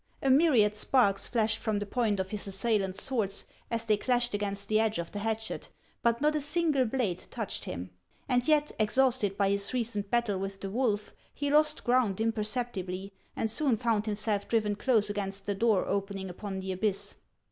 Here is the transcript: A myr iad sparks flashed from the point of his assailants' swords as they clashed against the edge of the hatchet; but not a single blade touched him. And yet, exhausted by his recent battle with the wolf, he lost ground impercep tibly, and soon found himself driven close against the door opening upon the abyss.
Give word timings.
A 0.23 0.31
myr 0.31 0.53
iad 0.55 0.73
sparks 0.73 1.27
flashed 1.27 1.59
from 1.59 1.77
the 1.77 1.85
point 1.85 2.19
of 2.19 2.31
his 2.31 2.47
assailants' 2.47 3.03
swords 3.03 3.47
as 3.69 3.85
they 3.85 3.97
clashed 3.97 4.33
against 4.33 4.67
the 4.67 4.79
edge 4.79 4.97
of 4.97 5.11
the 5.11 5.19
hatchet; 5.19 5.69
but 6.01 6.21
not 6.21 6.35
a 6.35 6.41
single 6.41 6.85
blade 6.85 7.25
touched 7.29 7.65
him. 7.65 7.91
And 8.27 8.47
yet, 8.47 8.71
exhausted 8.79 9.37
by 9.37 9.51
his 9.51 9.75
recent 9.75 10.09
battle 10.09 10.39
with 10.39 10.59
the 10.59 10.71
wolf, 10.71 11.13
he 11.35 11.51
lost 11.51 11.83
ground 11.83 12.17
impercep 12.17 12.73
tibly, 12.73 13.11
and 13.35 13.47
soon 13.47 13.77
found 13.77 14.07
himself 14.07 14.47
driven 14.47 14.75
close 14.75 15.07
against 15.07 15.45
the 15.45 15.53
door 15.53 15.85
opening 15.85 16.31
upon 16.31 16.61
the 16.61 16.71
abyss. 16.71 17.13